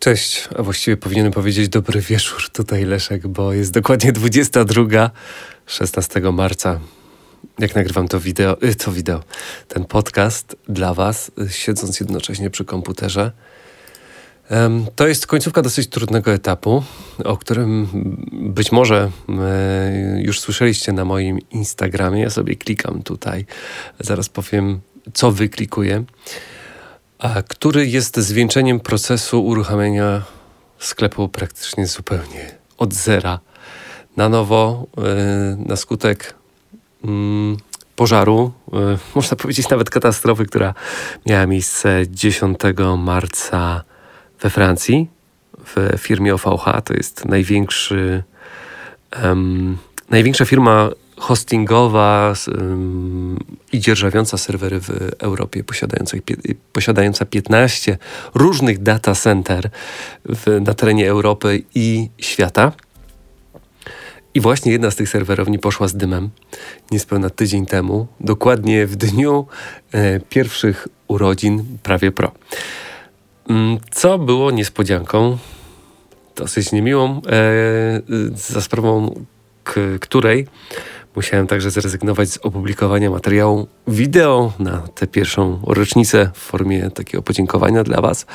Cześć, 0.00 0.48
a 0.58 0.62
właściwie 0.62 0.96
powinienem 0.96 1.32
powiedzieć 1.32 1.68
dobry 1.68 2.00
wieczór 2.00 2.50
tutaj 2.52 2.84
Leszek, 2.84 3.28
bo 3.28 3.52
jest 3.52 3.72
dokładnie 3.72 4.12
22, 4.12 5.10
16 5.66 6.20
marca. 6.32 6.80
Jak 7.58 7.74
nagrywam 7.74 8.08
to 8.08 8.20
wideo, 8.20 8.62
y, 8.62 8.74
to 8.74 8.92
wideo, 8.92 9.22
ten 9.68 9.84
podcast 9.84 10.56
dla 10.68 10.94
Was, 10.94 11.30
y, 11.42 11.48
siedząc 11.52 12.00
jednocześnie 12.00 12.50
przy 12.50 12.64
komputerze. 12.64 13.32
To 14.96 15.08
jest 15.08 15.26
końcówka 15.26 15.62
dosyć 15.62 15.88
trudnego 15.88 16.32
etapu, 16.32 16.82
o 17.24 17.36
którym 17.36 17.88
być 18.32 18.72
może 18.72 19.10
y, 20.18 20.22
już 20.22 20.40
słyszeliście 20.40 20.92
na 20.92 21.04
moim 21.04 21.38
Instagramie. 21.50 22.22
Ja 22.22 22.30
sobie 22.30 22.56
klikam 22.56 23.02
tutaj, 23.02 23.46
zaraz 24.00 24.28
powiem, 24.28 24.80
co 25.14 25.32
wyklikuję 25.32 26.04
a 27.20 27.42
który 27.42 27.86
jest 27.86 28.16
zwieńczeniem 28.16 28.80
procesu 28.80 29.44
uruchamiania 29.46 30.22
sklepu 30.78 31.28
praktycznie 31.28 31.86
zupełnie 31.86 32.54
od 32.78 32.94
zera 32.94 33.40
na 34.16 34.28
nowo, 34.28 34.86
yy, 34.96 35.04
na 35.66 35.76
skutek 35.76 36.34
yy, 37.04 37.10
pożaru, 37.96 38.52
yy, 38.72 38.98
można 39.14 39.36
powiedzieć 39.36 39.68
nawet 39.68 39.90
katastrofy, 39.90 40.46
która 40.46 40.74
miała 41.26 41.46
miejsce 41.46 42.02
10 42.08 42.58
marca 42.98 43.84
we 44.40 44.50
Francji 44.50 45.08
w 45.64 45.98
firmie 45.98 46.34
OVH. 46.34 46.64
To 46.84 46.94
jest 46.94 47.24
największy, 47.24 48.22
największa 50.10 50.44
firma 50.44 50.90
hostingowa 51.20 52.34
i 53.72 53.80
dzierżawiąca 53.80 54.38
serwery 54.38 54.80
w 54.80 54.90
Europie, 55.18 55.64
posiadająca 56.72 57.24
15 57.26 57.98
różnych 58.34 58.82
data 58.82 59.14
center 59.14 59.70
w, 60.24 60.60
na 60.66 60.74
terenie 60.74 61.10
Europy 61.10 61.62
i 61.74 62.08
świata. 62.18 62.72
I 64.34 64.40
właśnie 64.40 64.72
jedna 64.72 64.90
z 64.90 64.96
tych 64.96 65.08
serwerowni 65.08 65.58
poszła 65.58 65.88
z 65.88 65.96
dymem 65.96 66.30
niespełna 66.90 67.30
tydzień 67.30 67.66
temu, 67.66 68.06
dokładnie 68.20 68.86
w 68.86 68.96
dniu 68.96 69.46
e, 69.92 70.20
pierwszych 70.20 70.88
urodzin 71.08 71.78
prawie 71.82 72.12
pro. 72.12 72.32
Mm, 73.48 73.78
co 73.90 74.18
było 74.18 74.50
niespodzianką, 74.50 75.38
dosyć 76.36 76.72
niemiłą, 76.72 77.20
e, 77.26 77.40
za 78.34 78.60
sprawą 78.60 79.24
której 80.00 80.46
Musiałem 81.16 81.46
także 81.46 81.70
zrezygnować 81.70 82.30
z 82.30 82.36
opublikowania 82.36 83.10
materiału 83.10 83.66
wideo 83.88 84.52
na 84.58 84.78
tę 84.78 85.06
pierwszą 85.06 85.60
rocznicę 85.66 86.30
w 86.34 86.38
formie 86.38 86.90
takiego 86.90 87.22
podziękowania 87.22 87.84
dla 87.84 88.00
Was. 88.00 88.26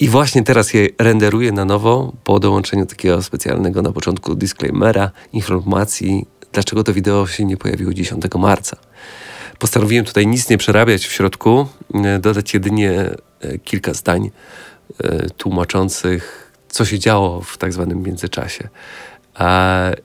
I 0.00 0.08
właśnie 0.08 0.42
teraz 0.42 0.74
je 0.74 0.88
renderuję 0.98 1.52
na 1.52 1.64
nowo 1.64 2.12
po 2.24 2.40
dołączeniu 2.40 2.86
takiego 2.86 3.22
specjalnego 3.22 3.82
na 3.82 3.92
początku 3.92 4.34
disclaimera, 4.34 5.10
informacji, 5.32 6.26
dlaczego 6.52 6.84
to 6.84 6.92
wideo 6.92 7.26
się 7.26 7.44
nie 7.44 7.56
pojawiło 7.56 7.94
10 7.94 8.24
marca. 8.38 8.76
Postanowiłem 9.58 10.04
tutaj 10.04 10.26
nic 10.26 10.48
nie 10.50 10.58
przerabiać 10.58 11.06
w 11.06 11.12
środku, 11.12 11.66
e, 11.94 12.18
dodać 12.18 12.54
jedynie 12.54 12.90
e, 13.40 13.58
kilka 13.58 13.94
zdań 13.94 14.30
e, 15.04 15.30
tłumaczących, 15.30 16.52
co 16.68 16.84
się 16.84 16.98
działo 16.98 17.40
w 17.40 17.58
tak 17.58 17.72
zwanym 17.72 18.02
międzyczasie. 18.02 18.68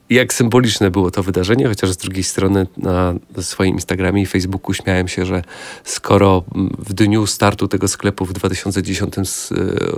Jak 0.10 0.34
symboliczne 0.34 0.92
było 0.92 1.12
to 1.12 1.24
wydarzenie, 1.24 1.68
chociaż 1.68 1.92
z 1.92 1.98
drugiej 1.98 2.24
strony 2.24 2.68
na 2.78 3.14
swoim 3.42 3.74
Instagramie 3.74 4.22
i 4.22 4.26
Facebooku 4.26 4.74
śmiałem 4.74 5.08
się, 5.08 5.26
że 5.26 5.42
skoro 5.84 6.44
w 6.80 6.94
dniu 6.94 7.28
startu 7.28 7.68
tego 7.68 7.88
sklepu 7.88 8.26
w 8.26 8.34
2010 8.34 9.16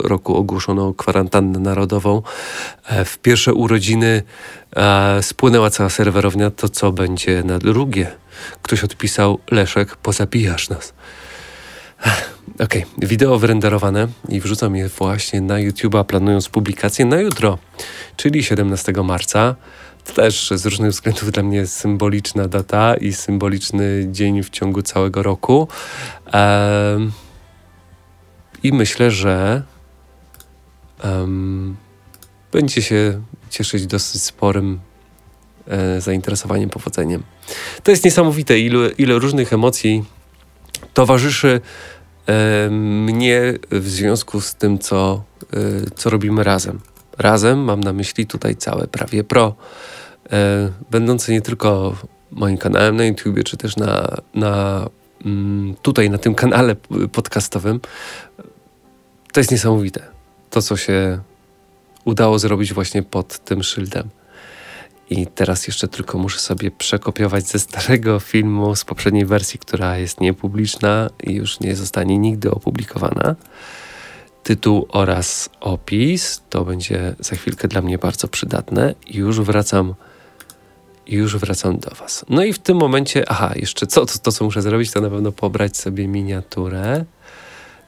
roku 0.03 0.35
ogłoszono 0.35 0.94
kwarantannę 0.94 1.59
narodową, 1.59 2.21
e, 2.85 3.05
w 3.05 3.17
pierwsze 3.17 3.53
urodziny 3.53 4.23
e, 4.75 5.23
spłynęła 5.23 5.69
cała 5.69 5.89
serwerownia, 5.89 6.51
to 6.51 6.69
co 6.69 6.91
będzie 6.91 7.44
na 7.44 7.59
drugie? 7.59 8.12
Ktoś 8.62 8.83
odpisał, 8.83 9.39
Leszek, 9.51 9.95
pozabijasz 9.95 10.69
nas. 10.69 10.94
Okej, 12.59 12.84
okay. 12.84 13.07
wideo 13.07 13.40
wyrenderowane 13.40 14.07
i 14.29 14.41
wrzucam 14.41 14.75
je 14.75 14.90
właśnie 14.90 15.41
na 15.41 15.56
YouTube'a, 15.56 16.03
planując 16.03 16.50
publikację 16.50 17.06
na 17.06 17.22
jutro, 17.22 17.57
czyli 18.16 18.44
17 18.44 18.94
marca. 19.03 19.56
To 20.06 20.13
też 20.13 20.51
z 20.56 20.66
różnych 20.66 20.91
względów 20.91 21.31
dla 21.31 21.44
mnie 21.44 21.68
symboliczna 21.68 22.47
data 22.47 22.95
i 22.95 23.13
symboliczny 23.13 24.07
dzień 24.12 24.44
w 24.44 24.50
ciągu 24.50 24.81
całego 24.81 25.23
roku. 25.23 25.68
Um, 26.34 27.12
I 28.63 28.74
myślę, 28.74 29.12
że 29.12 29.63
um, 31.03 31.75
będzie 32.51 32.81
się 32.81 33.22
cieszyć 33.50 33.88
dosyć 33.88 34.24
sporym 34.24 34.79
e, 35.68 36.01
zainteresowaniem, 36.01 36.69
powodzeniem. 36.69 37.24
To 37.84 37.91
jest 37.91 38.06
niesamowite, 38.06 38.59
ile, 38.59 38.89
ile 38.89 39.19
różnych 39.19 39.53
emocji 39.53 40.03
towarzyszy 40.94 41.62
mnie 42.71 43.53
w 43.71 43.88
związku 43.89 44.41
z 44.41 44.55
tym, 44.55 44.79
co, 44.79 45.23
e, 45.53 45.57
co 45.95 46.09
robimy 46.09 46.43
razem. 46.43 46.79
Razem 47.17 47.59
mam 47.59 47.79
na 47.79 47.93
myśli 47.93 48.27
tutaj 48.27 48.55
całe 48.55 48.88
prawie 48.88 49.23
pro, 49.23 49.55
e, 50.31 50.69
będące 50.91 51.31
nie 51.31 51.41
tylko 51.41 51.95
moim 52.31 52.57
kanałem 52.57 52.95
na 52.95 53.05
YouTube, 53.05 53.43
czy 53.43 53.57
też 53.57 53.77
na, 53.77 54.17
na 54.35 54.85
mm, 55.25 55.75
tutaj 55.81 56.09
na 56.09 56.17
tym 56.17 56.35
kanale 56.35 56.75
podcastowym. 57.11 57.79
To 59.33 59.39
jest 59.39 59.51
niesamowite. 59.51 60.01
To, 60.49 60.61
co 60.61 60.77
się 60.77 61.19
udało 62.05 62.39
zrobić 62.39 62.73
właśnie 62.73 63.03
pod 63.03 63.39
tym 63.39 63.63
szyldem. 63.63 64.09
I 65.09 65.28
teraz 65.28 65.68
jeszcze 65.68 65.88
tylko 65.88 66.18
muszę 66.18 66.40
sobie 66.40 66.72
przekopiować 66.72 67.47
ze 67.47 67.59
starego 67.59 68.19
filmu, 68.19 68.75
z 68.75 68.85
poprzedniej 68.85 69.25
wersji, 69.25 69.59
która 69.59 69.97
jest 69.97 70.22
niepubliczna 70.22 71.09
i 71.23 71.34
już 71.34 71.59
nie 71.59 71.75
zostanie 71.75 72.18
nigdy 72.18 72.51
opublikowana. 72.51 73.35
Tytuł 74.44 74.88
oraz 74.90 75.50
opis 75.59 76.41
to 76.50 76.66
będzie 76.66 77.16
za 77.19 77.35
chwilkę 77.35 77.68
dla 77.68 77.81
mnie 77.81 77.97
bardzo 77.97 78.28
przydatne 78.28 78.95
i 79.07 79.18
już 79.18 79.41
wracam 79.41 79.95
już 81.07 81.38
wracam 81.38 81.78
do 81.78 81.95
Was. 81.95 82.25
No 82.29 82.44
i 82.44 82.53
w 82.53 82.59
tym 82.59 82.78
momencie, 82.78 83.29
aha, 83.29 83.53
jeszcze 83.56 83.88
co, 83.88 84.06
to, 84.06 84.19
to 84.19 84.31
co 84.31 84.45
muszę 84.45 84.62
zrobić, 84.62 84.91
to 84.91 85.01
na 85.01 85.09
pewno 85.09 85.31
pobrać 85.31 85.78
sobie 85.78 86.07
miniaturę, 86.07 87.06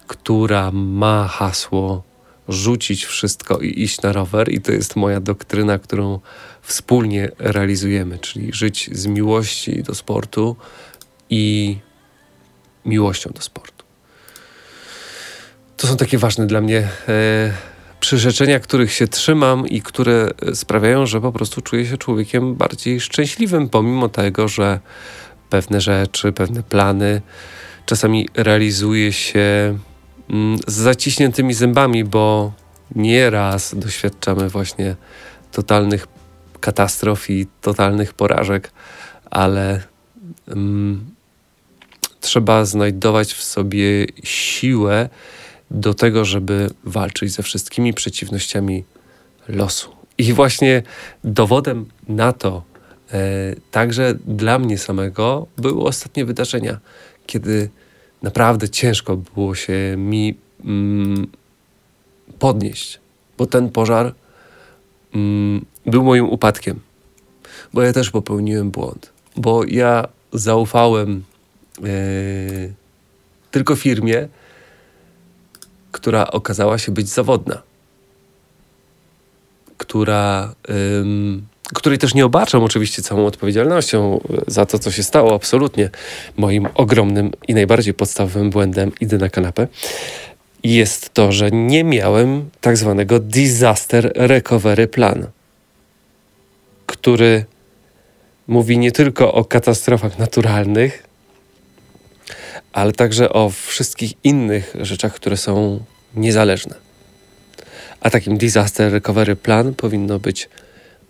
która 0.08 0.72
ma 0.72 1.28
hasło 1.28 2.04
rzucić 2.50 3.06
wszystko 3.06 3.58
i 3.58 3.82
iść 3.84 4.02
na 4.02 4.14
rower. 4.14 4.54
I 4.54 4.62
to 4.62 4.72
jest 4.72 4.96
moja 4.96 5.20
doktryna, 5.20 5.80
którą 5.80 6.20
wspólnie 6.62 7.32
realizujemy, 7.40 8.20
czyli 8.20 8.54
żyć 8.54 8.90
z 8.92 9.08
miłości 9.08 9.84
do 9.84 9.96
sportu 9.96 10.56
i 11.30 11.78
miłością 12.86 13.30
do 13.36 13.42
sportu. 13.42 13.86
To 15.78 15.88
są 15.88 15.98
takie 15.98 16.18
ważne 16.18 16.48
dla 16.48 16.62
mnie 16.62 16.88
e, 17.08 17.54
przyrzeczenia, 18.00 18.60
których 18.60 18.94
się 18.94 19.08
trzymam 19.08 19.68
i 19.68 19.82
które 19.82 20.30
sprawiają, 20.54 21.06
że 21.06 21.22
po 21.22 21.32
prostu 21.32 21.62
czuję 21.62 21.86
się 21.86 21.98
człowiekiem 21.98 22.56
bardziej 22.56 23.02
szczęśliwym, 23.02 23.70
pomimo 23.70 24.10
tego, 24.10 24.48
że 24.48 24.80
pewne 25.50 25.82
rzeczy, 25.82 26.32
pewne 26.32 26.64
plany 26.64 27.22
czasami 27.86 28.30
realizuje 28.36 29.14
się 29.14 29.78
z 30.68 30.74
zaciśniętymi 30.74 31.54
zębami, 31.54 32.04
bo 32.04 32.54
nieraz 32.96 33.76
doświadczamy 33.76 34.50
właśnie 34.50 34.96
totalnych 35.52 36.08
katastrof 36.60 37.30
i 37.30 37.48
totalnych 37.62 38.14
porażek, 38.14 38.72
ale 39.32 39.82
um, 40.48 41.06
trzeba 42.22 42.66
znajdować 42.66 43.34
w 43.34 43.44
sobie 43.44 44.06
siłę 44.24 45.10
do 45.72 45.94
tego, 45.94 46.26
żeby 46.26 46.70
walczyć 46.84 47.32
ze 47.32 47.44
wszystkimi 47.44 47.94
przeciwnościami 47.94 48.84
losu. 49.48 49.90
I 50.18 50.34
właśnie 50.34 50.84
dowodem 51.24 51.86
na 52.08 52.34
to, 52.34 52.64
e, 53.12 53.56
także 53.72 54.14
dla 54.26 54.60
mnie 54.60 54.78
samego, 54.78 55.48
były 55.58 55.84
ostatnie 55.84 56.26
wydarzenia, 56.26 56.80
kiedy 57.26 57.70
naprawdę 58.22 58.70
ciężko 58.70 59.18
było 59.18 59.56
się 59.56 59.96
mi 59.98 60.38
mm, 60.66 61.28
podnieść, 62.40 63.00
bo 63.38 63.46
ten 63.46 63.70
pożar 63.70 64.14
mm, 65.16 65.66
był 65.86 66.04
moim 66.04 66.26
upadkiem, 66.26 66.80
bo 67.74 67.82
ja 67.82 67.94
też 67.94 68.10
popełniłem 68.10 68.72
błąd, 68.72 69.14
bo 69.36 69.64
ja 69.64 70.08
zaufałem 70.34 71.24
e, 71.84 71.84
tylko 73.52 73.76
firmie, 73.76 74.28
która 75.92 76.28
okazała 76.28 76.78
się 76.78 76.92
być 76.92 77.10
zawodna, 77.10 77.62
która, 79.78 80.54
której 81.74 81.98
też 81.98 82.14
nie 82.14 82.26
obarczam 82.26 82.64
oczywiście 82.64 83.02
całą 83.02 83.26
odpowiedzialnością 83.26 84.22
za 84.48 84.66
to, 84.66 84.80
co 84.80 84.92
się 84.92 85.04
stało, 85.04 85.36
absolutnie 85.36 85.90
moim 86.38 86.68
ogromnym 86.76 87.32
i 87.48 87.54
najbardziej 87.54 87.94
podstawowym 87.94 88.50
błędem 88.50 88.92
idę 89.02 89.18
na 89.18 89.30
kanapę. 89.30 89.68
jest 90.64 91.14
to, 91.14 91.32
że 91.32 91.52
nie 91.52 91.84
miałem 91.84 92.50
tak 92.62 92.78
zwanego 92.78 93.20
disaster 93.20 94.12
recovery 94.16 94.88
plan, 94.88 95.28
który 96.86 97.46
mówi 98.48 98.78
nie 98.78 98.92
tylko 98.92 99.34
o 99.34 99.46
katastrofach 99.46 100.20
naturalnych, 100.20 101.04
ale 102.74 102.92
także 102.92 103.30
o 103.30 103.50
wszystkich 103.50 104.14
innych 104.24 104.76
rzeczach, 104.82 105.14
które 105.14 105.38
są 105.38 105.80
niezależne. 106.16 106.76
A 108.02 108.10
takim 108.10 108.38
disaster 108.38 108.92
recovery 108.92 109.36
plan 109.36 109.74
powinno 109.74 110.20
być 110.20 110.50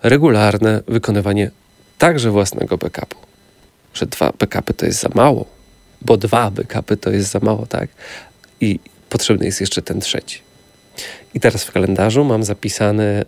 regularne 0.03 0.81
wykonywanie 0.87 1.51
także 1.97 2.31
własnego 2.31 2.77
backupu. 2.77 3.17
Że 3.93 4.05
dwa 4.05 4.31
backupy 4.39 4.73
to 4.73 4.85
jest 4.85 4.99
za 4.99 5.09
mało, 5.15 5.45
bo 6.01 6.17
dwa 6.17 6.51
backupy 6.51 6.97
to 6.97 7.09
jest 7.09 7.31
za 7.31 7.39
mało, 7.39 7.65
tak? 7.65 7.89
I 8.61 8.79
potrzebny 9.09 9.45
jest 9.45 9.61
jeszcze 9.61 9.81
ten 9.81 9.99
trzeci. 9.99 10.41
I 11.33 11.39
teraz 11.39 11.63
w 11.63 11.71
kalendarzu 11.71 12.25
mam 12.25 12.43
zapisane, 12.43 13.25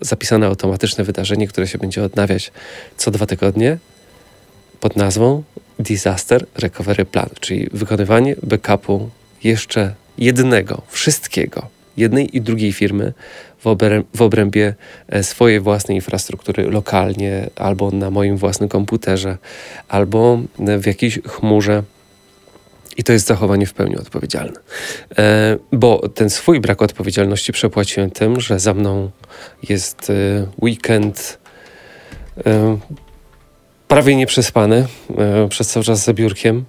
zapisane 0.00 0.46
automatyczne 0.46 1.04
wydarzenie, 1.04 1.48
które 1.48 1.66
się 1.66 1.78
będzie 1.78 2.02
odnawiać 2.02 2.52
co 2.96 3.10
dwa 3.10 3.26
tygodnie 3.26 3.78
pod 4.80 4.96
nazwą 4.96 5.42
Disaster 5.78 6.46
Recovery 6.54 7.04
Plan, 7.04 7.30
czyli 7.40 7.68
wykonywanie 7.72 8.36
backupu 8.42 9.10
jeszcze 9.44 9.94
jednego, 10.18 10.82
wszystkiego, 10.88 11.68
jednej 11.96 12.36
i 12.36 12.40
drugiej 12.40 12.72
firmy 12.72 13.12
w, 14.14 14.22
obrębie 14.22 14.74
e, 15.08 15.22
swojej 15.22 15.60
własnej 15.60 15.96
infrastruktury 15.96 16.70
lokalnie, 16.70 17.50
albo 17.56 17.90
na 17.90 18.10
moim 18.10 18.36
własnym 18.36 18.68
komputerze, 18.68 19.38
albo 19.88 20.38
w 20.58 20.86
jakiejś 20.86 21.20
chmurze. 21.26 21.82
I 22.96 23.04
to 23.04 23.12
jest 23.12 23.26
zachowanie 23.26 23.66
w 23.66 23.72
pełni 23.72 23.96
odpowiedzialne. 23.96 24.60
E, 25.18 25.56
bo 25.72 26.08
ten 26.08 26.30
swój 26.30 26.60
brak 26.60 26.82
odpowiedzialności 26.82 27.52
przepłaciłem 27.52 28.10
tym, 28.10 28.40
że 28.40 28.60
za 28.60 28.74
mną 28.74 29.10
jest 29.68 30.10
e, 30.10 30.46
weekend 30.62 31.38
prawie 33.88 34.16
nieprzespany, 34.16 34.86
przez 35.48 35.68
cały 35.68 35.84
czas 35.84 36.04
za 36.04 36.12
biurkiem. 36.12 36.64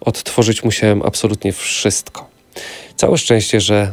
Odtworzyć 0.00 0.64
musiałem 0.64 1.02
absolutnie 1.02 1.52
wszystko. 1.52 2.28
Całe 2.96 3.18
szczęście, 3.18 3.60
że 3.60 3.92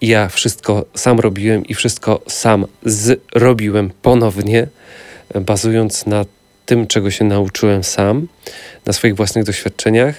ja 0.00 0.28
wszystko 0.28 0.84
sam 0.94 1.20
robiłem 1.20 1.66
i 1.66 1.74
wszystko 1.74 2.20
sam 2.28 2.66
zrobiłem 2.84 3.90
ponownie, 4.02 4.66
bazując 5.34 6.06
na 6.06 6.24
tym, 6.66 6.86
czego 6.86 7.10
się 7.10 7.24
nauczyłem 7.24 7.84
sam, 7.84 8.28
na 8.86 8.92
swoich 8.92 9.16
własnych 9.16 9.44
doświadczeniach 9.44 10.14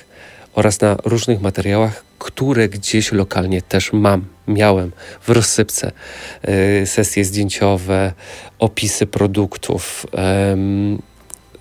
oraz 0.54 0.82
na 0.82 0.98
różnych 1.06 1.42
materiałach, 1.42 2.04
które 2.20 2.70
gdzieś 2.70 3.12
lokalnie 3.12 3.62
też 3.62 3.94
mam, 3.94 4.26
miałem 4.48 4.92
w 5.22 5.30
rozsypce. 5.30 5.92
Yy, 6.80 6.88
sesje 6.88 7.26
zdjęciowe, 7.26 8.14
opisy 8.60 9.08
produktów, 9.08 10.06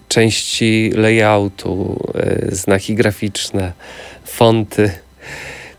części 0.09 0.93
layoutu, 0.95 2.01
yy, 2.15 2.57
znaki 2.57 2.95
graficzne, 2.95 3.73
fonty. 4.25 4.91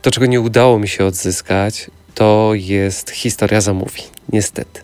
To, 0.01 0.11
czego 0.11 0.25
nie 0.25 0.41
udało 0.41 0.79
mi 0.79 0.87
się 0.87 1.05
odzyskać, 1.05 1.91
to 2.15 2.51
jest 2.53 3.09
historia 3.09 3.61
zamówień, 3.61 4.05
niestety. 4.33 4.81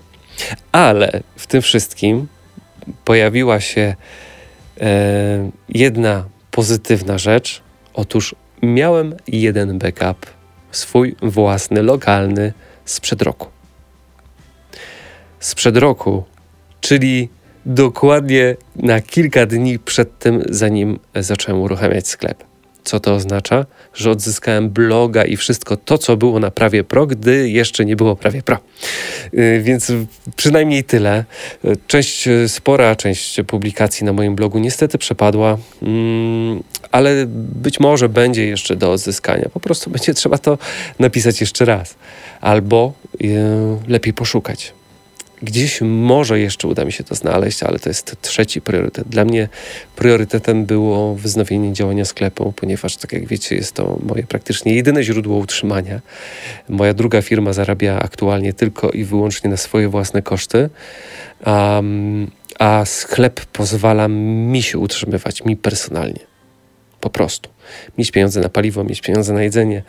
Ale 0.71 1.21
w 1.35 1.47
tym 1.47 1.61
wszystkim 1.61 2.27
pojawiła 3.05 3.59
się 3.59 3.95
e, 4.81 5.51
jedna 5.69 6.25
pozytywna 6.51 7.17
rzecz. 7.17 7.61
Otóż 7.93 8.35
miałem 8.61 9.15
jeden 9.27 9.79
backup, 9.79 10.25
swój 10.71 11.15
własny, 11.21 11.83
lokalny, 11.83 12.53
sprzed 12.85 13.21
roku. 13.21 13.47
Sprzed 15.39 15.77
roku, 15.77 16.23
czyli 16.81 17.29
dokładnie 17.65 18.55
na 18.75 19.01
kilka 19.01 19.45
dni 19.45 19.79
przed 19.79 20.19
tym, 20.19 20.43
zanim 20.49 20.99
zacząłem 21.15 21.61
uruchamiać 21.61 22.07
sklep. 22.07 22.46
Co 22.87 22.99
to 22.99 23.13
oznacza? 23.13 23.65
Że 23.93 24.11
odzyskałem 24.11 24.69
bloga 24.69 25.25
i 25.25 25.37
wszystko 25.37 25.77
to, 25.77 25.97
co 25.97 26.17
było 26.17 26.39
na 26.39 26.51
prawie 26.51 26.83
pro, 26.83 27.07
gdy 27.07 27.49
jeszcze 27.49 27.85
nie 27.85 27.95
było 27.95 28.15
prawie 28.15 28.43
pro. 28.43 28.57
Yy, 29.33 29.61
więc 29.61 29.91
przynajmniej 30.35 30.83
tyle. 30.83 31.25
Część, 31.87 32.29
spora 32.47 32.95
część 32.95 33.41
publikacji 33.47 34.05
na 34.05 34.13
moim 34.13 34.35
blogu 34.35 34.59
niestety 34.59 34.97
przepadła, 34.97 35.57
mm, 35.81 36.63
ale 36.91 37.25
być 37.63 37.79
może 37.79 38.09
będzie 38.09 38.47
jeszcze 38.47 38.75
do 38.75 38.91
odzyskania. 38.91 39.49
Po 39.53 39.59
prostu 39.59 39.89
będzie 39.89 40.13
trzeba 40.13 40.37
to 40.37 40.57
napisać 40.99 41.41
jeszcze 41.41 41.65
raz. 41.65 41.95
Albo 42.41 42.93
lepiej 43.87 44.13
poszukać. 44.13 44.73
Gdzieś 45.41 45.81
może 45.81 46.39
jeszcze 46.39 46.67
uda 46.67 46.85
mi 46.85 46.91
się 46.91 47.03
to 47.03 47.15
znaleźć, 47.15 47.63
ale 47.63 47.79
to 47.79 47.89
jest 47.89 48.15
trzeci 48.21 48.61
priorytet. 48.61 49.07
Dla 49.07 49.25
mnie 49.25 49.49
priorytetem 49.95 50.65
było 50.65 51.15
wznowienie 51.15 51.73
działania 51.73 52.05
sklepu, 52.05 52.53
ponieważ, 52.55 52.97
tak 52.97 53.13
jak 53.13 53.27
wiecie, 53.27 53.55
jest 53.55 53.73
to 53.73 53.99
moje 54.03 54.23
praktycznie 54.23 54.75
jedyne 54.75 55.03
źródło 55.03 55.37
utrzymania. 55.37 56.01
Moja 56.69 56.93
druga 56.93 57.21
firma 57.21 57.53
zarabia 57.53 57.99
aktualnie 57.99 58.53
tylko 58.53 58.89
i 58.91 59.03
wyłącznie 59.03 59.49
na 59.49 59.57
swoje 59.57 59.89
własne 59.89 60.21
koszty, 60.21 60.69
um, 61.45 62.31
a 62.59 62.85
sklep 62.85 63.45
pozwala 63.45 64.07
mi 64.07 64.61
się 64.61 64.79
utrzymywać, 64.79 65.45
mi 65.45 65.57
personalnie. 65.57 66.19
Po 66.99 67.09
prostu. 67.09 67.49
Mieć 67.97 68.11
pieniądze 68.11 68.39
na 68.39 68.49
paliwo, 68.49 68.83
mieć 68.83 69.01
pieniądze 69.01 69.33
na 69.33 69.43
jedzenie. 69.43 69.83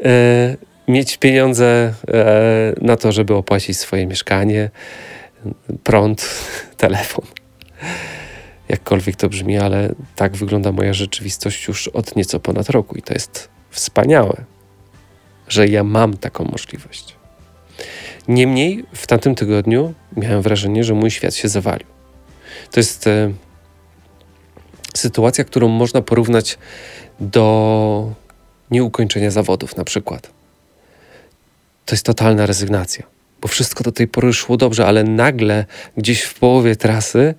Yy, 0.00 0.69
mieć 0.90 1.18
pieniądze 1.18 1.94
e, 2.08 2.74
na 2.80 2.96
to, 2.96 3.12
żeby 3.12 3.34
opłacić 3.34 3.78
swoje 3.78 4.06
mieszkanie, 4.06 4.70
prąd, 5.84 6.28
telefon. 6.76 7.24
Jakkolwiek 8.68 9.16
to 9.16 9.28
brzmi, 9.28 9.58
ale 9.58 9.94
tak 10.16 10.36
wygląda 10.36 10.72
moja 10.72 10.92
rzeczywistość 10.92 11.68
już 11.68 11.88
od 11.88 12.16
nieco 12.16 12.40
ponad 12.40 12.70
roku 12.70 12.96
i 12.96 13.02
to 13.02 13.14
jest 13.14 13.48
wspaniałe, 13.70 14.44
że 15.48 15.68
ja 15.68 15.84
mam 15.84 16.16
taką 16.16 16.44
możliwość. 16.44 17.16
Niemniej 18.28 18.84
w 18.92 19.06
tamtym 19.06 19.34
tygodniu 19.34 19.94
miałem 20.16 20.42
wrażenie, 20.42 20.84
że 20.84 20.94
mój 20.94 21.10
świat 21.10 21.34
się 21.34 21.48
zawalił. 21.48 21.86
To 22.70 22.80
jest 22.80 23.06
e, 23.06 23.32
sytuacja, 24.94 25.44
którą 25.44 25.68
można 25.68 26.02
porównać 26.02 26.58
do 27.20 28.12
nieukończenia 28.70 29.30
zawodów, 29.30 29.76
na 29.76 29.84
przykład 29.84 30.39
to 31.90 31.94
jest 31.94 32.06
totalna 32.06 32.46
rezygnacja. 32.46 33.06
Bo 33.40 33.48
wszystko 33.48 33.84
do 33.84 33.92
tej 33.92 34.08
pory 34.08 34.32
szło 34.32 34.56
dobrze, 34.56 34.86
ale 34.86 35.04
nagle 35.04 35.64
gdzieś 35.96 36.22
w 36.22 36.34
połowie 36.34 36.76
trasy 36.76 37.34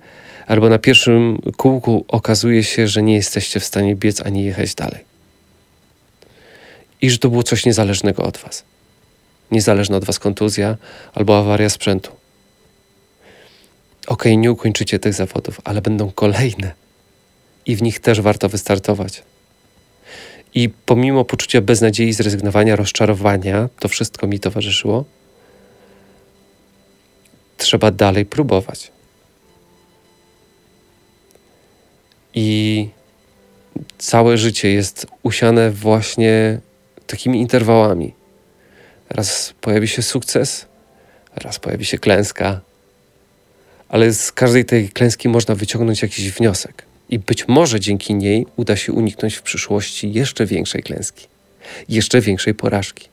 albo 0.46 0.68
na 0.68 0.78
pierwszym 0.78 1.38
kółku 1.56 2.04
okazuje 2.08 2.64
się, 2.64 2.88
że 2.88 3.02
nie 3.02 3.14
jesteście 3.14 3.60
w 3.60 3.64
stanie 3.64 3.96
biec 3.96 4.20
ani 4.26 4.44
jechać 4.44 4.74
dalej. 4.74 5.04
I 7.02 7.10
że 7.10 7.18
to 7.18 7.28
było 7.28 7.42
coś 7.42 7.66
niezależnego 7.66 8.22
od 8.22 8.38
Was. 8.38 8.64
Niezależna 9.50 9.96
od 9.96 10.04
Was 10.04 10.18
kontuzja 10.18 10.76
albo 11.14 11.38
awaria 11.38 11.68
sprzętu. 11.68 12.12
Ok, 14.06 14.24
nie 14.36 14.52
ukończycie 14.52 14.98
tych 14.98 15.14
zawodów, 15.14 15.60
ale 15.64 15.82
będą 15.82 16.10
kolejne. 16.10 16.72
I 17.66 17.76
w 17.76 17.82
nich 17.82 18.00
też 18.00 18.20
warto 18.20 18.48
wystartować. 18.48 19.22
I 20.54 20.68
pomimo 20.86 21.24
poczucia 21.24 21.60
beznadziei, 21.60 22.12
zrezygnowania, 22.12 22.76
rozczarowania, 22.76 23.68
to 23.78 23.88
wszystko 23.88 24.26
mi 24.26 24.40
towarzyszyło, 24.40 25.04
trzeba 27.56 27.90
dalej 27.90 28.26
próbować. 28.26 28.92
I 32.34 32.88
całe 33.98 34.38
życie 34.38 34.72
jest 34.72 35.06
usiane 35.22 35.70
właśnie 35.70 36.60
takimi 37.06 37.40
interwałami. 37.40 38.14
Raz 39.10 39.54
pojawi 39.60 39.88
się 39.88 40.02
sukces, 40.02 40.66
raz 41.36 41.58
pojawi 41.58 41.84
się 41.84 41.98
klęska, 41.98 42.60
ale 43.88 44.12
z 44.12 44.32
każdej 44.32 44.64
tej 44.64 44.88
klęski 44.88 45.28
można 45.28 45.54
wyciągnąć 45.54 46.02
jakiś 46.02 46.30
wniosek 46.30 46.91
i 47.12 47.18
być 47.18 47.48
może 47.48 47.80
dzięki 47.80 48.14
niej 48.14 48.46
uda 48.56 48.76
się 48.76 48.92
uniknąć 48.92 49.34
w 49.34 49.42
przyszłości 49.42 50.12
jeszcze 50.12 50.46
większej 50.46 50.82
klęski, 50.82 51.26
jeszcze 51.88 52.20
większej 52.20 52.54
porażki. 52.54 53.08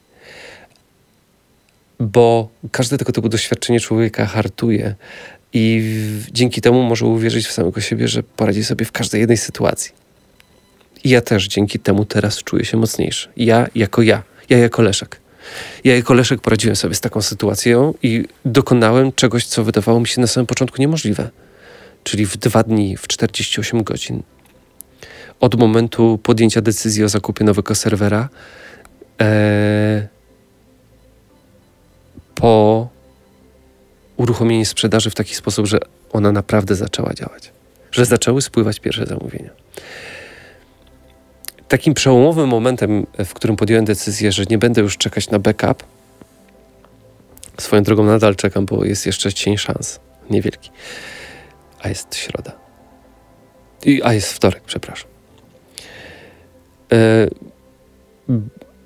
Bo 2.00 2.50
każde 2.72 2.98
tego 2.98 3.12
typu 3.12 3.29
doświadczenie 3.29 3.79
człowieka 3.79 4.25
hartuje 4.25 4.96
i 5.53 5.82
w, 5.84 6.32
dzięki 6.32 6.62
temu 6.62 6.84
może 6.84 7.06
uwierzyć 7.06 7.48
w 7.48 7.51
samego 7.51 7.82
siebie, 7.82 8.08
że 8.08 8.24
poradzi 8.24 8.63
sobie 8.63 8.86
w 8.86 8.91
każdej 8.91 9.22
jednej 9.22 9.38
sytuacji. 9.38 9.91
I 11.03 11.10
ja 11.10 11.22
też 11.22 11.48
dzięki 11.48 11.79
temu 11.79 12.06
teraz 12.06 12.44
czuję 12.44 12.65
się 12.65 12.77
mocniejszy. 12.77 13.29
Ja 13.38 13.68
jako 13.75 14.01
ja, 14.01 14.24
ja 14.50 14.58
jako 14.58 14.82
Leszek. 14.82 15.20
Ja 15.84 15.96
jako 15.96 16.13
Leszek 16.13 16.41
poradziłem 16.41 16.75
sobie 16.75 16.96
z 16.96 17.01
taką 17.01 17.22
sytuacją 17.22 17.94
i 18.03 18.25
dokonałem 18.46 19.12
czegoś, 19.12 19.46
co 19.46 19.63
wydawało 19.63 20.00
mi 20.00 20.08
się 20.08 20.22
na 20.22 20.27
samym 20.27 20.48
początku 20.48 20.82
niemożliwe 20.82 21.29
czyli 22.10 22.25
w 22.25 22.38
dwa 22.38 22.63
dni, 22.63 22.98
w 22.98 23.08
48 23.08 23.84
godzin. 23.84 24.24
Od 25.39 25.56
momentu 25.56 26.20
podjęcia 26.24 26.62
decyzji 26.62 27.04
o 27.04 27.10
zakupie 27.10 27.46
nowego 27.46 27.75
serwera, 27.75 28.30
e, 29.22 30.08
po 32.36 32.88
uruchomieniu 34.18 34.66
sprzedaży 34.66 35.10
w 35.10 35.16
taki 35.16 35.36
sposób, 35.36 35.66
że 35.66 35.80
ona 36.13 36.32
naprawdę 36.32 36.75
zaczęła 36.75 37.13
działać, 37.13 37.51
że 37.92 38.06
zaczęły 38.06 38.42
spływać 38.42 38.80
pierwsze 38.80 39.06
zamówienia. 39.06 39.50
Takim 41.68 41.94
przełomowym 41.94 42.50
momentem, 42.50 43.08
w 43.25 43.34
którym 43.34 43.56
podjąłem 43.56 43.86
decyzję, 43.86 44.32
że 44.32 44.44
nie 44.50 44.58
będę 44.58 44.82
już 44.82 44.98
czekać 44.98 45.30
na 45.30 45.39
backup, 45.39 45.84
swoją 47.58 47.84
drogą 47.84 48.04
nadal 48.04 48.36
czekam, 48.36 48.66
bo 48.66 48.86
jest 48.86 49.06
jeszcze 49.06 49.34
cień 49.34 49.58
szans, 49.58 50.00
niewielki, 50.30 50.70
a 51.79 51.89
jest 51.89 52.15
środa. 52.15 52.51
I, 53.86 54.03
a 54.03 54.13
jest 54.13 54.33
wtorek, 54.33 54.63
przepraszam. 54.65 55.09
E, 56.91 57.27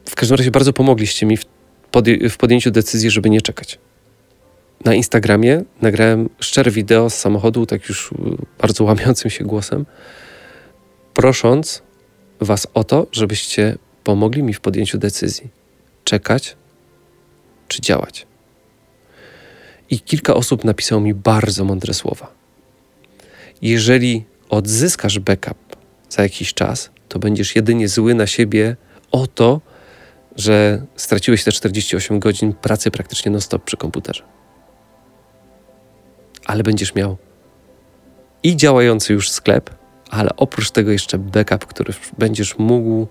w 0.10 0.16
każdym 0.16 0.38
razie 0.38 0.52
bardzo 0.52 0.74
pomogliście 0.74 1.26
mi 1.26 1.38
w, 1.38 1.46
w 2.30 2.38
podjęciu 2.38 2.72
decyzji, 2.72 3.10
żeby 3.10 3.30
nie 3.30 3.42
czekać. 3.42 3.80
Na 4.86 4.94
Instagramie 4.94 5.64
nagrałem 5.82 6.30
szczere 6.40 6.72
wideo 6.72 7.10
z 7.10 7.16
samochodu, 7.16 7.66
tak 7.66 7.90
już 7.90 8.12
bardzo 8.62 8.84
łamiącym 8.84 9.32
się 9.32 9.44
głosem, 9.44 9.86
prosząc 11.14 11.84
Was 12.40 12.68
o 12.74 12.84
to, 12.84 13.08
żebyście 13.12 13.78
pomogli 14.04 14.44
mi 14.44 14.54
w 14.54 14.62
podjęciu 14.62 14.98
decyzji. 14.98 15.50
Czekać 16.04 16.56
czy 17.68 17.82
działać. 17.82 18.28
I 19.90 20.00
kilka 20.00 20.34
osób 20.34 20.64
napisało 20.64 21.02
mi 21.02 21.14
bardzo 21.14 21.66
mądre 21.66 21.94
słowa. 21.94 22.43
Jeżeli 23.64 24.26
odzyskasz 24.50 25.20
backup 25.20 25.58
za 26.10 26.24
jakiś 26.24 26.54
czas, 26.54 26.90
to 27.10 27.20
będziesz 27.20 27.56
jedynie 27.56 27.88
zły 27.88 28.14
na 28.14 28.28
siebie 28.28 28.76
o 29.12 29.28
to, 29.28 29.62
że 30.36 30.86
straciłeś 30.96 31.44
te 31.44 31.52
48 31.52 32.20
godzin 32.20 32.54
pracy 32.54 32.92
praktycznie 32.92 33.32
non-stop 33.32 33.64
przy 33.64 33.78
komputerze. 33.78 34.24
Ale 36.46 36.64
będziesz 36.64 36.96
miał 36.96 37.18
i 38.44 38.56
działający 38.58 39.14
już 39.14 39.30
sklep, 39.30 39.70
ale 40.10 40.30
oprócz 40.38 40.72
tego 40.72 40.92
jeszcze 40.92 41.18
backup, 41.18 41.66
który 41.66 41.94
będziesz 42.18 42.58
mógł 42.58 43.08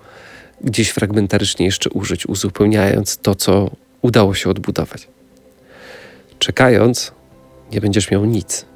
gdzieś 0.61 0.91
fragmentarycznie 0.91 1.67
jeszcze 1.67 1.91
użyć, 1.91 2.27
uzupełniając 2.27 3.19
to, 3.19 3.35
co 3.35 3.71
udało 4.03 4.35
się 4.35 4.51
odbudować. 4.51 5.09
Czekając, 6.39 7.13
nie 7.73 7.81
będziesz 7.81 8.11
miał 8.11 8.25
nic. 8.25 8.67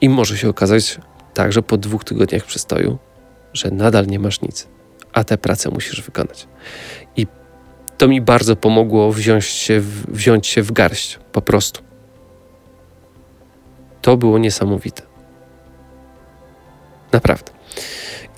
I 0.00 0.08
może 0.08 0.38
się 0.38 0.48
okazać 0.48 0.98
tak, 1.36 1.52
że 1.52 1.62
po 1.62 1.76
dwóch 1.76 2.04
tygodniach 2.04 2.44
przystoju, 2.44 2.98
że 3.52 3.70
nadal 3.70 4.06
nie 4.06 4.18
masz 4.18 4.40
nic, 4.40 4.68
a 5.12 5.24
tę 5.24 5.38
pracę 5.38 5.70
musisz 5.70 6.02
wykonać. 6.02 6.48
I 7.16 7.26
to 7.98 8.08
mi 8.08 8.20
bardzo 8.20 8.56
pomogło 8.56 9.12
wziąć 9.12 9.44
się, 9.44 9.82
wziąć 10.08 10.46
się 10.46 10.62
w 10.62 10.72
garść, 10.72 11.18
po 11.32 11.42
prostu. 11.42 11.82
To 14.02 14.16
było 14.16 14.38
niesamowite. 14.38 15.02
Naprawdę. 17.12 17.52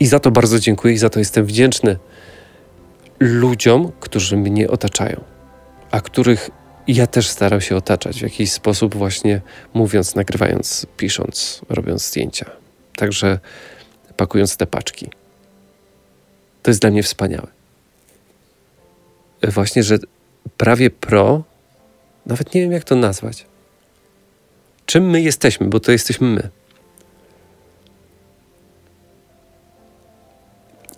I 0.00 0.07
za 0.07 0.21
to 0.21 0.31
bardzo 0.31 0.59
dziękuję 0.59 0.95
i 0.95 0.99
za 0.99 1.11
to 1.11 1.19
jestem 1.19 1.45
wdzięczny 1.45 1.99
ludziom, 3.21 3.93
którzy 4.00 4.37
mnie 4.37 4.69
otaczają, 4.69 5.21
a 5.90 6.00
których 6.00 6.50
ja 6.87 7.07
też 7.07 7.28
staram 7.28 7.61
się 7.61 7.76
otaczać 7.76 8.19
w 8.19 8.23
jakiś 8.23 8.52
sposób, 8.52 8.95
właśnie 8.95 9.40
mówiąc, 9.75 10.14
nagrywając, 10.14 10.87
pisząc, 10.97 11.61
robiąc 11.69 12.07
zdjęcia. 12.09 12.68
Także 12.99 13.38
pakując 14.17 14.57
te 14.57 14.67
paczki. 14.67 15.11
To 16.62 16.71
jest 16.71 16.81
dla 16.81 16.90
mnie 16.90 17.02
wspaniałe. 17.02 17.47
Właśnie, 19.43 19.83
że 19.83 19.99
prawie 20.57 20.90
pro, 20.90 21.43
nawet 22.26 22.55
nie 22.55 22.61
wiem 22.61 22.73
jak 22.73 22.85
to 22.85 22.97
nazwać. 22.97 23.47
Czym 24.87 25.11
my 25.11 25.21
jesteśmy, 25.21 25.67
bo 25.67 25.81
to 25.81 25.93
jesteśmy 25.93 26.28
my. 26.28 26.49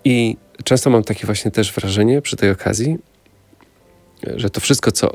I 0.03 0.37
często 0.63 0.89
mam 0.89 1.03
takie 1.03 1.25
właśnie 1.25 1.51
też 1.51 1.73
wrażenie 1.73 2.21
przy 2.21 2.35
tej 2.35 2.51
okazji, 2.51 2.97
że 4.35 4.49
to 4.49 4.59
wszystko, 4.61 4.91
co 4.91 5.11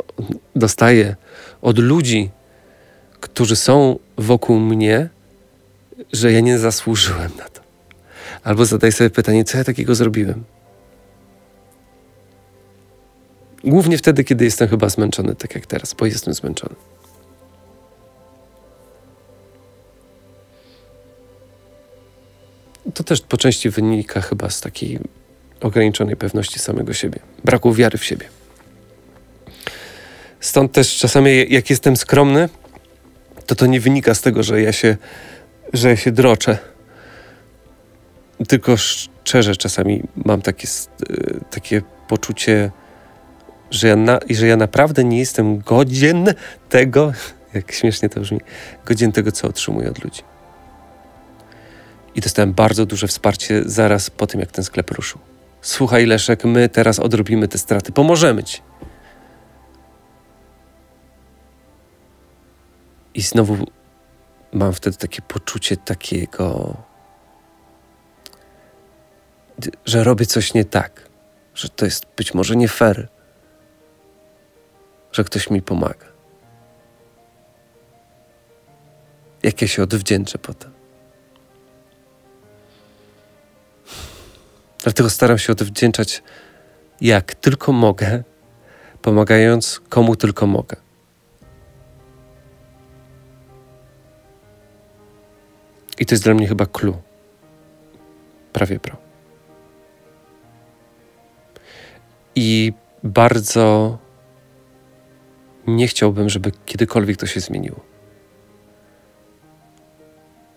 dostaję 0.56 1.16
od 1.62 1.78
ludzi, 1.78 2.30
którzy 3.20 3.56
są 3.56 3.98
wokół 4.16 4.60
mnie, 4.60 5.15
że 6.12 6.32
ja 6.32 6.40
nie 6.40 6.58
zasłużyłem 6.58 7.30
na 7.38 7.48
to. 7.48 7.60
Albo 8.44 8.64
zadaję 8.64 8.92
sobie 8.92 9.10
pytanie, 9.10 9.44
co 9.44 9.58
ja 9.58 9.64
takiego 9.64 9.94
zrobiłem. 9.94 10.44
Głównie 13.64 13.98
wtedy, 13.98 14.24
kiedy 14.24 14.44
jestem 14.44 14.68
chyba 14.68 14.88
zmęczony, 14.88 15.34
tak 15.34 15.54
jak 15.54 15.66
teraz, 15.66 15.94
bo 15.94 16.06
jestem 16.06 16.34
zmęczony. 16.34 16.74
To 22.94 23.04
też 23.04 23.20
po 23.20 23.36
części 23.36 23.70
wynika 23.70 24.20
chyba 24.20 24.50
z 24.50 24.60
takiej 24.60 24.98
ograniczonej 25.60 26.16
pewności 26.16 26.58
samego 26.58 26.92
siebie, 26.92 27.18
braku 27.44 27.74
wiary 27.74 27.98
w 27.98 28.04
siebie. 28.04 28.28
Stąd 30.40 30.72
też 30.72 30.96
czasami, 30.96 31.52
jak 31.52 31.70
jestem 31.70 31.96
skromny, 31.96 32.48
to 33.46 33.54
to 33.54 33.66
nie 33.66 33.80
wynika 33.80 34.14
z 34.14 34.20
tego, 34.20 34.42
że 34.42 34.62
ja 34.62 34.72
się, 34.72 34.96
że 35.76 35.96
się 35.96 36.12
droczę. 36.12 36.58
Tylko 38.48 38.76
szczerze 38.76 39.56
czasami 39.56 40.02
mam 40.24 40.42
takie, 40.42 40.68
e, 40.68 41.40
takie 41.50 41.82
poczucie, 42.08 42.70
że 43.70 43.88
ja, 43.88 43.96
na, 43.96 44.18
że 44.30 44.46
ja 44.46 44.56
naprawdę 44.56 45.04
nie 45.04 45.18
jestem 45.18 45.58
godzien 45.58 46.34
tego, 46.68 47.12
jak 47.54 47.72
śmiesznie 47.72 48.08
to 48.08 48.20
brzmi, 48.20 48.40
godzien 48.84 49.12
tego, 49.12 49.32
co 49.32 49.48
otrzymuję 49.48 49.90
od 49.90 50.04
ludzi. 50.04 50.22
I 52.14 52.20
dostałem 52.20 52.52
bardzo 52.52 52.86
duże 52.86 53.08
wsparcie 53.08 53.62
zaraz 53.66 54.10
po 54.10 54.26
tym, 54.26 54.40
jak 54.40 54.52
ten 54.52 54.64
sklep 54.64 54.90
ruszył. 54.90 55.18
Słuchaj, 55.62 56.06
Leszek, 56.06 56.44
my 56.44 56.68
teraz 56.68 56.98
odrobimy 56.98 57.48
te 57.48 57.58
straty, 57.58 57.92
pomożemy 57.92 58.44
ci. 58.44 58.60
I 63.14 63.22
znowu 63.22 63.66
mam 64.56 64.72
wtedy 64.72 64.96
takie 64.96 65.22
poczucie 65.22 65.76
takiego, 65.76 66.76
że 69.84 70.04
robię 70.04 70.26
coś 70.26 70.54
nie 70.54 70.64
tak, 70.64 71.08
że 71.54 71.68
to 71.68 71.84
jest 71.84 72.06
być 72.16 72.34
może 72.34 72.56
nie 72.56 72.68
fair, 72.68 73.08
że 75.12 75.24
ktoś 75.24 75.50
mi 75.50 75.62
pomaga. 75.62 76.06
Jak 79.42 79.62
ja 79.62 79.68
się 79.68 79.82
odwdzięczę 79.82 80.38
potem. 80.38 80.72
Dlatego 84.82 85.10
staram 85.10 85.38
się 85.38 85.52
odwdzięczać 85.52 86.22
jak 87.00 87.34
tylko 87.34 87.72
mogę, 87.72 88.22
pomagając 89.02 89.80
komu 89.88 90.16
tylko 90.16 90.46
mogę. 90.46 90.85
I 95.98 96.06
to 96.06 96.14
jest 96.14 96.24
dla 96.24 96.34
mnie 96.34 96.48
chyba 96.48 96.66
clue. 96.66 97.02
Prawie 98.52 98.80
pro. 98.80 98.96
I 102.34 102.72
bardzo 103.04 103.98
nie 105.66 105.88
chciałbym, 105.88 106.28
żeby 106.28 106.52
kiedykolwiek 106.66 107.16
to 107.16 107.26
się 107.26 107.40
zmieniło. 107.40 107.80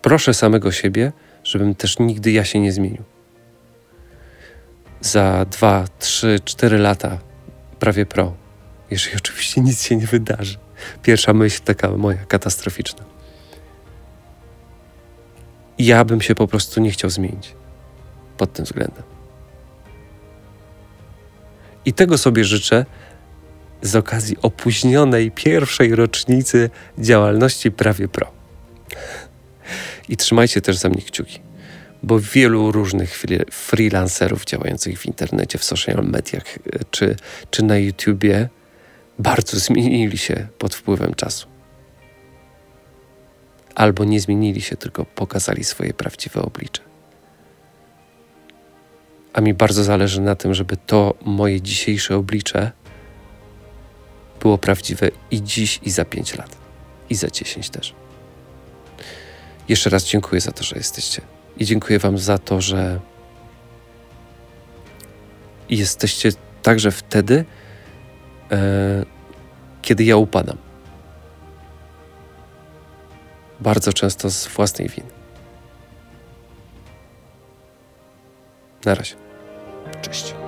Proszę 0.01 0.33
samego 0.33 0.71
siebie, 0.71 1.11
żebym 1.43 1.75
też 1.75 1.99
nigdy 1.99 2.31
ja 2.31 2.45
się 2.45 2.59
nie 2.59 2.71
zmienił. 2.71 3.03
Za 5.01 5.45
dwa, 5.45 5.85
trzy, 5.99 6.39
cztery 6.45 6.77
lata 6.77 7.17
prawie 7.79 8.05
pro, 8.05 8.33
jeżeli 8.91 9.17
oczywiście 9.17 9.61
nic 9.61 9.83
się 9.83 9.95
nie 9.95 10.07
wydarzy. 10.07 10.57
Pierwsza 11.03 11.33
myśl 11.33 11.61
taka 11.63 11.91
moja 11.91 12.25
katastroficzna 12.25 13.18
ja 15.79 16.05
bym 16.05 16.21
się 16.21 16.35
po 16.35 16.47
prostu 16.47 16.81
nie 16.81 16.91
chciał 16.91 17.09
zmienić 17.09 17.55
pod 18.37 18.53
tym 18.53 18.65
względem. 18.65 19.03
I 21.85 21.93
tego 21.93 22.17
sobie 22.17 22.43
życzę 22.43 22.85
z 23.81 23.95
okazji 23.95 24.37
opóźnionej 24.41 25.31
pierwszej 25.31 25.95
rocznicy 25.95 26.69
działalności 26.97 27.71
Prawie 27.71 28.07
Pro. 28.07 28.31
I 30.09 30.17
trzymajcie 30.17 30.61
też 30.61 30.77
za 30.77 30.89
mnie 30.89 31.01
kciuki, 31.01 31.39
bo 32.03 32.19
wielu 32.19 32.71
różnych 32.71 33.23
freelancerów 33.51 34.45
działających 34.45 34.99
w 34.99 35.05
internecie, 35.05 35.57
w 35.57 35.63
social 35.63 36.03
mediach 36.03 36.59
czy, 36.91 37.15
czy 37.51 37.63
na 37.63 37.77
YouTubie 37.77 38.49
bardzo 39.19 39.59
zmienili 39.59 40.17
się 40.17 40.47
pod 40.57 40.75
wpływem 40.75 41.13
czasu 41.13 41.48
albo 43.79 44.03
nie 44.03 44.19
zmienili 44.19 44.61
się, 44.61 44.75
tylko 44.75 45.05
pokazali 45.05 45.63
swoje 45.63 45.93
prawdziwe 45.93 46.41
oblicze. 46.41 46.81
A 49.33 49.41
mi 49.41 49.53
bardzo 49.53 49.83
zależy 49.83 50.21
na 50.21 50.35
tym, 50.35 50.53
żeby 50.53 50.77
to 50.77 51.13
moje 51.25 51.61
dzisiejsze 51.61 52.15
oblicze 52.15 52.71
było 54.39 54.57
prawdziwe 54.57 55.09
i 55.31 55.43
dziś, 55.43 55.79
i 55.83 55.91
za 55.91 56.05
5 56.05 56.37
lat, 56.37 56.57
i 57.09 57.15
za 57.15 57.27
10 57.27 57.69
też. 57.69 57.95
Jeszcze 59.69 59.89
raz 59.89 60.05
dziękuję 60.05 60.41
za 60.41 60.51
to, 60.51 60.63
że 60.63 60.75
jesteście. 60.75 61.21
I 61.57 61.65
dziękuję 61.65 61.99
Wam 61.99 62.17
za 62.17 62.37
to, 62.37 62.61
że 62.61 62.99
jesteście 65.69 66.31
także 66.61 66.91
wtedy, 66.91 67.45
e, 68.51 69.05
kiedy 69.81 70.03
ja 70.03 70.17
upadam. 70.17 70.68
Bardzo 73.61 73.93
często 73.93 74.29
z 74.29 74.47
własnej 74.47 74.89
winy. 74.89 75.09
Na 78.85 78.95
razie. 78.95 79.15
Cześć. 80.01 80.38